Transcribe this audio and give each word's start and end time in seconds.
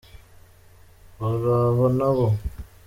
baraho 1.19 1.85
nabo. 1.97 2.27